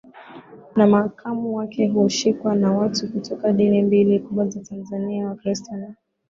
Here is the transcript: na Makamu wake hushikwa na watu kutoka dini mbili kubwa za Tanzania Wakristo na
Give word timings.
na 0.75 0.87
Makamu 0.87 1.55
wake 1.55 1.87
hushikwa 1.87 2.55
na 2.55 2.71
watu 2.71 3.11
kutoka 3.13 3.53
dini 3.53 3.81
mbili 3.81 4.19
kubwa 4.19 4.47
za 4.49 4.59
Tanzania 4.61 5.27
Wakristo 5.27 5.75
na 5.75 5.93